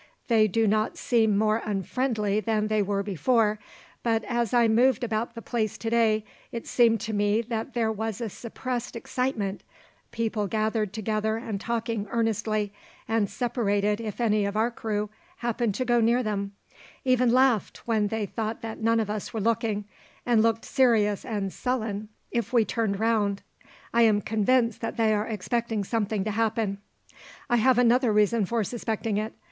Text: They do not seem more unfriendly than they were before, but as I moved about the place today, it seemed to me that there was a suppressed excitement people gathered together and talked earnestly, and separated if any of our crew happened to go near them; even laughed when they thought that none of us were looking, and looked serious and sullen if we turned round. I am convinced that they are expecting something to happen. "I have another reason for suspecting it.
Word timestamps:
They 0.29 0.47
do 0.47 0.65
not 0.65 0.97
seem 0.97 1.37
more 1.37 1.61
unfriendly 1.63 2.39
than 2.39 2.69
they 2.69 2.81
were 2.81 3.03
before, 3.03 3.59
but 4.01 4.23
as 4.23 4.51
I 4.51 4.67
moved 4.67 5.03
about 5.03 5.35
the 5.35 5.43
place 5.43 5.77
today, 5.77 6.25
it 6.51 6.65
seemed 6.65 6.99
to 7.01 7.13
me 7.13 7.43
that 7.43 7.75
there 7.75 7.91
was 7.91 8.19
a 8.19 8.27
suppressed 8.27 8.95
excitement 8.95 9.61
people 10.09 10.47
gathered 10.47 10.91
together 10.91 11.37
and 11.37 11.61
talked 11.61 11.87
earnestly, 12.09 12.73
and 13.07 13.29
separated 13.29 14.01
if 14.01 14.19
any 14.19 14.43
of 14.43 14.57
our 14.57 14.71
crew 14.71 15.11
happened 15.37 15.75
to 15.75 15.85
go 15.85 16.01
near 16.01 16.23
them; 16.23 16.53
even 17.05 17.31
laughed 17.31 17.85
when 17.85 18.07
they 18.07 18.25
thought 18.25 18.63
that 18.63 18.81
none 18.81 18.99
of 18.99 19.07
us 19.11 19.35
were 19.35 19.39
looking, 19.39 19.85
and 20.25 20.41
looked 20.41 20.65
serious 20.65 21.23
and 21.23 21.53
sullen 21.53 22.09
if 22.31 22.51
we 22.51 22.65
turned 22.65 22.99
round. 22.99 23.43
I 23.93 24.01
am 24.01 24.21
convinced 24.21 24.81
that 24.81 24.97
they 24.97 25.13
are 25.13 25.27
expecting 25.27 25.83
something 25.83 26.23
to 26.23 26.31
happen. 26.31 26.79
"I 27.51 27.57
have 27.57 27.77
another 27.77 28.11
reason 28.11 28.47
for 28.47 28.63
suspecting 28.63 29.17
it. 29.17 29.33